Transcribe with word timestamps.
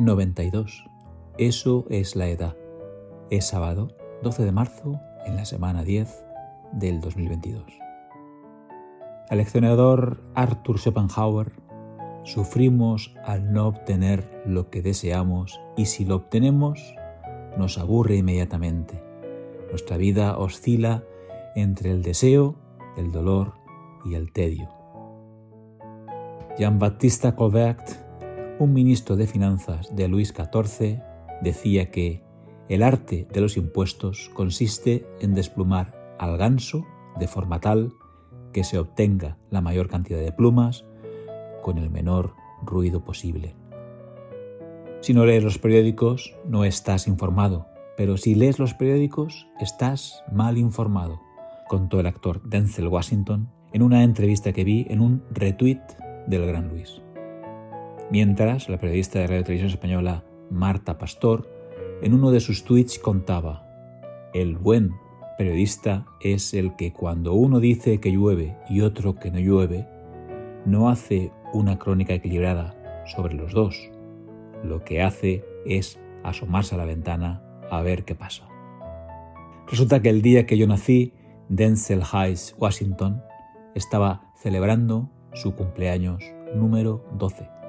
92. 0.00 0.86
Eso 1.36 1.84
es 1.90 2.16
la 2.16 2.28
edad. 2.28 2.56
Es 3.28 3.48
sábado 3.48 3.88
12 4.22 4.46
de 4.46 4.52
marzo 4.52 4.98
en 5.26 5.36
la 5.36 5.44
semana 5.44 5.84
10 5.84 6.24
del 6.72 7.02
2022. 7.02 7.64
El 9.28 9.36
leccionador 9.36 10.22
Arthur 10.34 10.78
Schopenhauer 10.78 11.52
sufrimos 12.22 13.14
al 13.26 13.52
no 13.52 13.68
obtener 13.68 14.42
lo 14.46 14.70
que 14.70 14.80
deseamos 14.80 15.60
y 15.76 15.84
si 15.84 16.06
lo 16.06 16.16
obtenemos 16.16 16.94
nos 17.58 17.76
aburre 17.76 18.16
inmediatamente. 18.16 19.04
Nuestra 19.68 19.98
vida 19.98 20.38
oscila 20.38 21.04
entre 21.54 21.90
el 21.90 22.00
deseo, 22.00 22.56
el 22.96 23.12
dolor 23.12 23.52
y 24.06 24.14
el 24.14 24.32
tedio. 24.32 24.70
Jean-Baptiste 26.58 27.34
Colbert, 27.34 27.99
un 28.60 28.74
ministro 28.74 29.16
de 29.16 29.26
finanzas 29.26 29.88
de 29.96 30.06
Luis 30.06 30.34
XIV, 30.36 31.00
decía 31.40 31.90
que 31.90 32.22
el 32.68 32.82
arte 32.82 33.26
de 33.32 33.40
los 33.40 33.56
impuestos 33.56 34.30
consiste 34.34 35.06
en 35.18 35.34
desplumar 35.34 36.14
al 36.18 36.36
ganso 36.36 36.86
de 37.18 37.26
forma 37.26 37.60
tal 37.60 37.94
que 38.52 38.62
se 38.62 38.78
obtenga 38.78 39.38
la 39.48 39.62
mayor 39.62 39.88
cantidad 39.88 40.20
de 40.20 40.32
plumas 40.32 40.84
con 41.62 41.78
el 41.78 41.88
menor 41.88 42.34
ruido 42.62 43.02
posible. 43.02 43.56
Si 45.00 45.14
no 45.14 45.24
lees 45.24 45.42
los 45.42 45.58
periódicos, 45.58 46.36
no 46.46 46.64
estás 46.64 47.08
informado, 47.08 47.66
pero 47.96 48.18
si 48.18 48.34
lees 48.34 48.58
los 48.58 48.74
periódicos, 48.74 49.48
estás 49.58 50.22
mal 50.30 50.58
informado, 50.58 51.22
contó 51.66 51.98
el 51.98 52.06
actor 52.06 52.42
Denzel 52.42 52.88
Washington 52.88 53.48
en 53.72 53.80
una 53.80 54.04
entrevista 54.04 54.52
que 54.52 54.64
vi 54.64 54.86
en 54.90 55.00
un 55.00 55.24
retweet 55.30 55.80
del 56.26 56.44
Gran 56.46 56.68
Luis. 56.68 57.00
Mientras, 58.10 58.68
la 58.68 58.78
periodista 58.78 59.20
de 59.20 59.28
Radio 59.28 59.44
Televisión 59.44 59.70
Española 59.70 60.24
Marta 60.50 60.98
Pastor, 60.98 61.48
en 62.02 62.12
uno 62.12 62.32
de 62.32 62.40
sus 62.40 62.64
tweets 62.64 62.98
contaba, 62.98 63.68
el 64.34 64.56
buen 64.56 64.94
periodista 65.38 66.06
es 66.20 66.52
el 66.52 66.74
que 66.74 66.92
cuando 66.92 67.34
uno 67.34 67.60
dice 67.60 68.00
que 68.00 68.10
llueve 68.10 68.56
y 68.68 68.80
otro 68.80 69.14
que 69.14 69.30
no 69.30 69.38
llueve, 69.38 69.86
no 70.66 70.88
hace 70.88 71.30
una 71.52 71.78
crónica 71.78 72.12
equilibrada 72.12 72.74
sobre 73.06 73.34
los 73.34 73.52
dos. 73.52 73.90
Lo 74.64 74.82
que 74.82 75.02
hace 75.02 75.44
es 75.64 76.00
asomarse 76.24 76.74
a 76.74 76.78
la 76.78 76.86
ventana 76.86 77.44
a 77.70 77.80
ver 77.80 78.04
qué 78.04 78.16
pasa. 78.16 78.48
Resulta 79.68 80.02
que 80.02 80.10
el 80.10 80.20
día 80.20 80.46
que 80.46 80.58
yo 80.58 80.66
nací, 80.66 81.14
Denzel 81.48 82.02
Heights, 82.02 82.56
Washington, 82.58 83.22
estaba 83.76 84.32
celebrando 84.34 85.08
su 85.32 85.54
cumpleaños 85.54 86.24
número 86.56 87.04
12. 87.16 87.59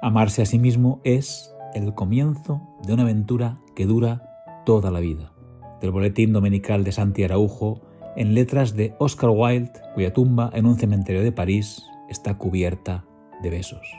Amarse 0.00 0.42
a 0.42 0.46
sí 0.46 0.60
mismo 0.60 1.00
es 1.02 1.52
el 1.74 1.92
comienzo 1.92 2.62
de 2.86 2.92
una 2.92 3.02
aventura 3.02 3.58
que 3.74 3.84
dura 3.84 4.22
toda 4.64 4.92
la 4.92 5.00
vida. 5.00 5.32
Del 5.80 5.90
boletín 5.90 6.32
dominical 6.32 6.84
de 6.84 6.92
Santi 6.92 7.24
Araujo, 7.24 7.80
en 8.14 8.32
letras 8.32 8.76
de 8.76 8.94
Oscar 9.00 9.30
Wilde, 9.30 9.72
cuya 9.94 10.12
tumba 10.12 10.50
en 10.54 10.66
un 10.66 10.76
cementerio 10.76 11.22
de 11.22 11.32
París 11.32 11.84
está 12.08 12.38
cubierta 12.38 13.04
de 13.42 13.50
besos. 13.50 13.92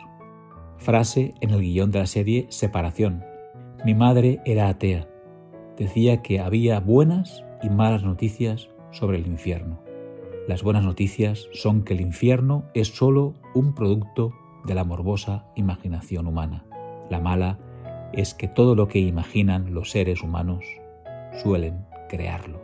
Frase 0.77 1.33
en 1.41 1.49
el 1.49 1.59
guion 1.59 1.91
de 1.91 1.99
la 1.99 2.05
serie 2.05 2.47
Separación. 2.49 3.25
Mi 3.83 3.93
madre 3.93 4.39
era 4.45 4.69
atea. 4.69 5.05
Decía 5.77 6.21
que 6.21 6.39
había 6.39 6.79
buenas 6.79 7.43
y 7.61 7.69
malas 7.69 8.03
noticias 8.03 8.69
sobre 8.91 9.17
el 9.17 9.27
infierno. 9.27 9.81
Las 10.47 10.63
buenas 10.63 10.85
noticias 10.85 11.49
son 11.51 11.83
que 11.83 11.93
el 11.93 11.99
infierno 11.99 12.63
es 12.73 12.87
solo 12.87 13.33
un 13.53 13.75
producto 13.75 14.33
de 14.65 14.75
la 14.75 14.83
morbosa 14.83 15.45
imaginación 15.55 16.27
humana. 16.27 16.65
La 17.09 17.19
mala 17.19 17.59
es 18.13 18.33
que 18.33 18.47
todo 18.47 18.75
lo 18.75 18.87
que 18.87 18.99
imaginan 18.99 19.73
los 19.73 19.91
seres 19.91 20.21
humanos 20.23 20.63
suelen 21.41 21.85
crearlo. 22.09 22.59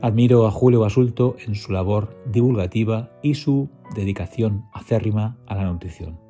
Admiro 0.00 0.46
a 0.46 0.50
Julio 0.50 0.80
Basulto 0.80 1.36
en 1.44 1.54
su 1.54 1.72
labor 1.72 2.16
divulgativa 2.24 3.10
y 3.22 3.34
su 3.34 3.68
dedicación 3.94 4.66
acérrima 4.72 5.36
a 5.46 5.56
la 5.56 5.64
nutrición. 5.64 6.20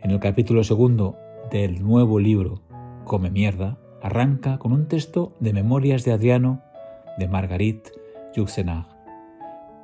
En 0.00 0.10
el 0.10 0.18
capítulo 0.18 0.64
segundo 0.64 1.16
del 1.50 1.82
nuevo 1.82 2.18
libro 2.18 2.62
Come 3.04 3.30
mierda, 3.30 3.78
arranca 4.02 4.58
con 4.58 4.72
un 4.72 4.88
texto 4.88 5.36
de 5.40 5.52
Memorias 5.52 6.04
de 6.04 6.12
Adriano 6.12 6.62
de 7.18 7.28
Marguerite 7.28 7.90
Juxenard, 8.34 8.86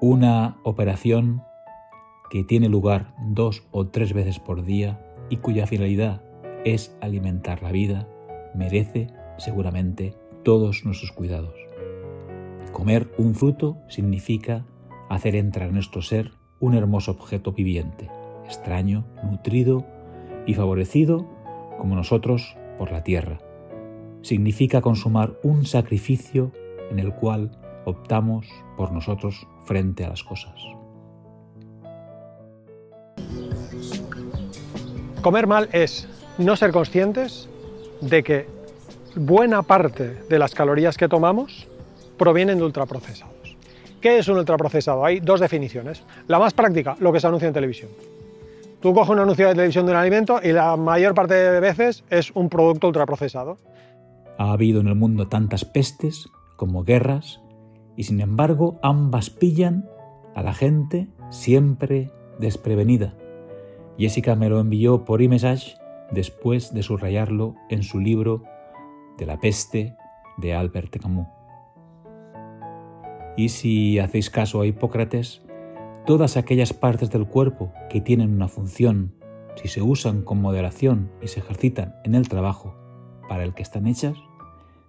una 0.00 0.56
operación 0.62 1.42
que 2.30 2.44
tiene 2.44 2.68
lugar 2.68 3.14
dos 3.28 3.64
o 3.70 3.86
tres 3.86 4.12
veces 4.12 4.38
por 4.38 4.64
día 4.64 5.00
y 5.30 5.38
cuya 5.38 5.66
finalidad 5.66 6.22
es 6.64 6.96
alimentar 7.00 7.62
la 7.62 7.72
vida, 7.72 8.08
merece 8.54 9.08
seguramente 9.38 10.14
todos 10.42 10.84
nuestros 10.84 11.12
cuidados. 11.12 11.54
Comer 12.72 13.10
un 13.18 13.34
fruto 13.34 13.78
significa 13.88 14.66
hacer 15.08 15.36
entrar 15.36 15.68
en 15.68 15.74
nuestro 15.74 16.02
ser 16.02 16.32
un 16.60 16.74
hermoso 16.74 17.12
objeto 17.12 17.52
viviente, 17.52 18.08
extraño, 18.44 19.06
nutrido 19.24 19.86
y 20.46 20.54
favorecido 20.54 21.26
como 21.78 21.94
nosotros 21.94 22.56
por 22.78 22.92
la 22.92 23.02
tierra. 23.02 23.38
Significa 24.22 24.80
consumar 24.80 25.38
un 25.42 25.64
sacrificio 25.64 26.52
en 26.90 26.98
el 26.98 27.14
cual 27.14 27.58
optamos 27.84 28.46
por 28.76 28.92
nosotros 28.92 29.46
frente 29.64 30.04
a 30.04 30.08
las 30.08 30.24
cosas. 30.24 30.54
Comer 35.22 35.46
mal 35.46 35.68
es 35.72 36.08
no 36.38 36.56
ser 36.56 36.72
conscientes 36.72 37.48
de 38.00 38.22
que 38.22 38.46
buena 39.16 39.62
parte 39.62 40.22
de 40.28 40.38
las 40.38 40.54
calorías 40.54 40.96
que 40.96 41.08
tomamos 41.08 41.66
provienen 42.18 42.58
de 42.58 42.64
ultraprocesados. 42.64 43.34
¿Qué 44.00 44.18
es 44.18 44.28
un 44.28 44.38
ultraprocesado? 44.38 45.04
Hay 45.04 45.20
dos 45.20 45.40
definiciones. 45.40 46.04
La 46.28 46.38
más 46.38 46.52
práctica, 46.52 46.96
lo 47.00 47.12
que 47.12 47.20
se 47.20 47.26
anuncia 47.26 47.48
en 47.48 47.54
televisión. 47.54 47.90
Tú 48.80 48.94
coges 48.94 49.10
un 49.10 49.18
anuncio 49.18 49.48
de 49.48 49.54
televisión 49.54 49.86
de 49.86 49.92
un 49.92 49.98
alimento 49.98 50.38
y 50.42 50.52
la 50.52 50.76
mayor 50.76 51.14
parte 51.14 51.34
de 51.34 51.60
veces 51.60 52.04
es 52.10 52.30
un 52.34 52.48
producto 52.48 52.86
ultraprocesado. 52.86 53.56
Ha 54.38 54.52
habido 54.52 54.80
en 54.80 54.88
el 54.88 54.94
mundo 54.94 55.28
tantas 55.28 55.64
pestes 55.64 56.28
como 56.56 56.84
guerras 56.84 57.40
y 57.96 58.04
sin 58.04 58.20
embargo 58.20 58.78
ambas 58.82 59.30
pillan 59.30 59.88
a 60.34 60.42
la 60.42 60.52
gente 60.52 61.08
siempre 61.30 62.10
desprevenida. 62.38 63.14
Jessica 63.98 64.36
me 64.36 64.50
lo 64.50 64.60
envió 64.60 65.04
por 65.04 65.22
e-message 65.22 65.78
después 66.10 66.74
de 66.74 66.82
subrayarlo 66.82 67.54
en 67.70 67.82
su 67.82 67.98
libro 67.98 68.42
De 69.16 69.24
la 69.24 69.38
peste 69.40 69.96
de 70.36 70.54
Albert 70.54 70.98
Camus. 71.00 71.26
Y 73.36 73.48
si 73.48 73.98
hacéis 73.98 74.28
caso 74.30 74.60
a 74.60 74.66
Hipócrates, 74.66 75.42
todas 76.04 76.36
aquellas 76.36 76.72
partes 76.72 77.10
del 77.10 77.26
cuerpo 77.26 77.72
que 77.88 78.00
tienen 78.00 78.34
una 78.34 78.48
función, 78.48 79.14
si 79.56 79.68
se 79.68 79.80
usan 79.80 80.22
con 80.22 80.42
moderación 80.42 81.10
y 81.22 81.28
se 81.28 81.40
ejercitan 81.40 81.94
en 82.04 82.14
el 82.14 82.28
trabajo 82.28 82.76
para 83.28 83.44
el 83.44 83.54
que 83.54 83.62
están 83.62 83.86
hechas, 83.86 84.16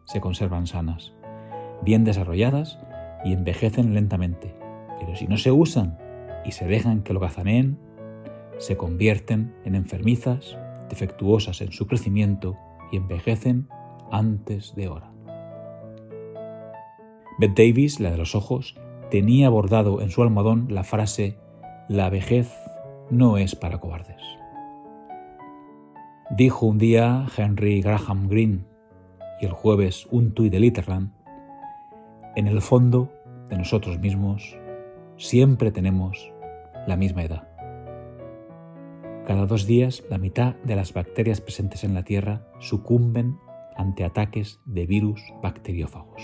se 0.06 0.20
conservan 0.20 0.68
sanas, 0.68 1.14
bien 1.82 2.04
desarrolladas 2.04 2.78
y 3.24 3.34
envejecen 3.34 3.94
lentamente. 3.94 4.54
Pero 5.00 5.16
si 5.16 5.28
no 5.28 5.38
se 5.38 5.52
usan 5.52 5.98
y 6.46 6.52
se 6.52 6.66
dejan 6.66 7.04
que 7.04 7.14
lo 7.14 7.20
gazaneen, 7.20 7.78
se 8.58 8.78
convierten 8.78 9.54
en 9.66 9.76
enfermizas, 9.76 10.58
defectuosas 10.90 11.62
en 11.62 11.72
su 11.72 11.88
crecimiento 11.88 12.58
y 12.92 12.98
envejecen 12.98 13.68
antes 14.12 14.76
de 14.76 14.88
hora. 14.88 15.12
Beth 17.40 17.56
Davis, 17.56 18.00
la 18.00 18.12
de 18.12 18.18
los 18.18 18.36
ojos, 18.36 18.76
tenía 19.12 19.50
bordado 19.50 20.02
en 20.02 20.10
su 20.10 20.24
almohadón 20.24 20.68
la 20.70 20.84
frase 20.84 21.38
La 21.88 22.10
vejez 22.10 22.52
no 23.10 23.38
es 23.38 23.56
para 23.56 23.80
cobardes. 23.80 24.22
Dijo 26.32 26.66
un 26.66 26.78
día 26.78 27.26
Henry 27.38 27.82
Graham 27.82 28.28
Greene 28.28 28.66
y 29.40 29.46
el 29.46 29.52
jueves 29.52 30.08
un 30.12 30.34
tuit 30.34 30.52
de 30.52 30.60
Litterland, 30.60 31.12
en 32.36 32.48
el 32.48 32.62
fondo 32.62 33.12
de 33.50 33.58
nosotros 33.58 34.00
mismos 34.00 34.58
siempre 35.16 35.72
tenemos 35.72 36.32
la 36.86 36.98
misma 36.98 37.24
edad. 37.24 37.47
Cada 39.28 39.46
dos 39.46 39.68
días 39.68 40.06
la 40.10 40.18
mitad 40.18 40.56
de 40.64 40.78
las 40.78 40.94
bacterias 40.94 41.42
presentes 41.42 41.84
en 41.84 41.94
la 41.94 42.04
Tierra 42.04 42.48
sucumben 42.60 43.38
ante 43.76 44.06
ataques 44.06 44.62
de 44.64 44.86
virus 44.86 45.22
bacteriófagos. 45.44 46.22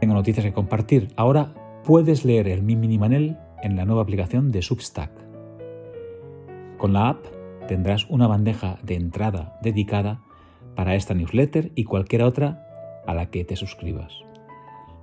Tengo 0.00 0.14
noticias 0.14 0.44
que 0.44 0.52
compartir. 0.52 1.12
Ahora 1.14 1.54
puedes 1.84 2.24
leer 2.24 2.48
el 2.48 2.64
Mi 2.64 2.74
Minimanel 2.74 3.38
en 3.62 3.76
la 3.76 3.84
nueva 3.84 4.02
aplicación 4.02 4.50
de 4.50 4.62
Substack. 4.62 5.12
Con 6.76 6.92
la 6.92 7.10
app 7.10 7.24
tendrás 7.68 8.10
una 8.10 8.26
bandeja 8.26 8.80
de 8.82 8.96
entrada 8.96 9.60
dedicada 9.62 10.24
para 10.74 10.96
esta 10.96 11.14
newsletter 11.14 11.70
y 11.76 11.84
cualquier 11.84 12.24
otra 12.24 12.66
a 13.06 13.14
la 13.14 13.30
que 13.30 13.44
te 13.44 13.54
suscribas. 13.54 14.12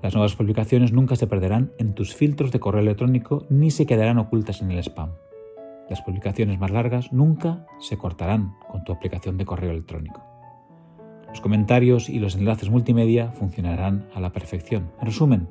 Las 0.03 0.15
nuevas 0.15 0.35
publicaciones 0.35 0.91
nunca 0.91 1.15
se 1.15 1.27
perderán 1.27 1.71
en 1.77 1.93
tus 1.95 2.13
filtros 2.13 2.51
de 2.51 2.59
correo 2.59 2.81
electrónico 2.81 3.45
ni 3.49 3.71
se 3.71 3.85
quedarán 3.85 4.17
ocultas 4.17 4.61
en 4.61 4.71
el 4.71 4.79
spam. 4.79 5.11
Las 5.89 6.01
publicaciones 6.01 6.59
más 6.59 6.71
largas 6.71 7.11
nunca 7.11 7.65
se 7.79 7.97
cortarán 7.97 8.55
con 8.71 8.83
tu 8.83 8.91
aplicación 8.91 9.37
de 9.37 9.45
correo 9.45 9.71
electrónico. 9.71 10.23
Los 11.29 11.41
comentarios 11.41 12.09
y 12.09 12.19
los 12.19 12.35
enlaces 12.35 12.69
multimedia 12.69 13.31
funcionarán 13.31 14.07
a 14.13 14.19
la 14.19 14.31
perfección. 14.31 14.91
En 14.99 15.05
resumen, 15.07 15.47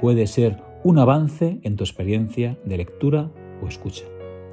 puede 0.00 0.26
ser 0.26 0.62
un 0.82 0.98
avance 0.98 1.60
en 1.62 1.76
tu 1.76 1.84
experiencia 1.84 2.58
de 2.64 2.76
lectura 2.78 3.30
o 3.62 3.66
escucha. 3.66 4.04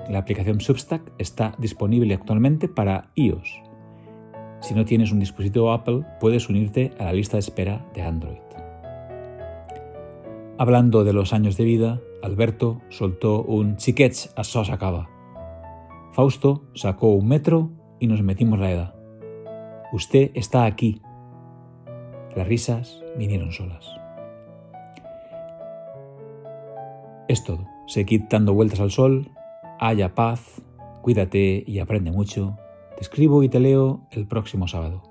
La 0.09 0.19
aplicación 0.19 0.61
Substack 0.61 1.13
está 1.17 1.53
disponible 1.57 2.13
actualmente 2.13 2.67
para 2.67 3.11
iOS. 3.15 3.61
Si 4.61 4.73
no 4.73 4.85
tienes 4.85 5.11
un 5.11 5.19
dispositivo 5.19 5.71
Apple, 5.71 6.03
puedes 6.19 6.49
unirte 6.49 6.91
a 6.97 7.05
la 7.05 7.13
lista 7.13 7.37
de 7.37 7.41
espera 7.41 7.85
de 7.93 8.01
Android. 8.01 8.37
Hablando 10.57 11.03
de 11.03 11.13
los 11.13 11.33
años 11.33 11.55
de 11.55 11.63
vida, 11.63 12.01
Alberto 12.23 12.81
soltó 12.89 13.43
un 13.43 13.77
chiquets 13.77 14.33
a 14.35 14.73
acaba. 14.73 15.09
Fausto 16.13 16.63
sacó 16.73 17.09
un 17.09 17.27
metro 17.27 17.69
y 17.99 18.07
nos 18.07 18.21
metimos 18.21 18.59
la 18.59 18.71
edad. 18.71 18.95
Usted 19.93 20.31
está 20.33 20.65
aquí. 20.65 21.01
Las 22.35 22.47
risas 22.47 23.03
vinieron 23.17 23.51
solas. 23.51 23.85
Es 27.27 27.43
todo. 27.43 27.65
Seguid 27.87 28.23
dando 28.29 28.53
vueltas 28.53 28.79
al 28.79 28.91
sol, 28.91 29.31
haya 29.79 30.15
paz, 30.15 30.61
cuídate 31.01 31.63
y 31.65 31.79
aprende 31.79 32.11
mucho. 32.11 32.57
Te 32.95 33.01
escribo 33.01 33.43
y 33.43 33.49
te 33.49 33.59
leo 33.59 34.07
el 34.11 34.27
próximo 34.27 34.67
sábado. 34.67 35.03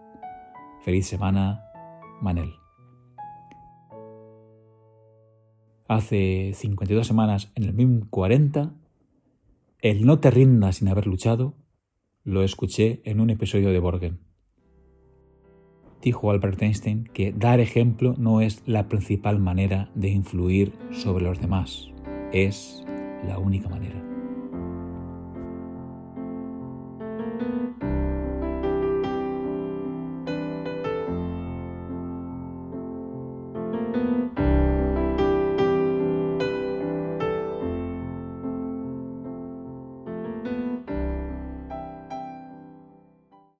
Feliz 0.82 1.06
semana, 1.06 1.64
Manel. 2.20 2.65
Hace 5.88 6.52
52 6.54 7.06
semanas, 7.06 7.52
en 7.54 7.62
el 7.62 7.72
MIM 7.72 8.06
40, 8.10 8.74
el 9.80 10.04
no 10.04 10.18
te 10.18 10.32
rindas 10.32 10.76
sin 10.76 10.88
haber 10.88 11.06
luchado, 11.06 11.54
lo 12.24 12.42
escuché 12.42 13.02
en 13.04 13.20
un 13.20 13.30
episodio 13.30 13.70
de 13.70 13.78
Borgen. 13.78 14.18
Dijo 16.02 16.30
Albert 16.30 16.60
Einstein 16.60 17.04
que 17.04 17.32
dar 17.32 17.60
ejemplo 17.60 18.14
no 18.18 18.40
es 18.40 18.62
la 18.66 18.88
principal 18.88 19.38
manera 19.38 19.90
de 19.94 20.08
influir 20.08 20.72
sobre 20.90 21.24
los 21.24 21.40
demás, 21.40 21.88
es 22.32 22.84
la 23.24 23.38
única 23.38 23.68
manera. 23.68 24.05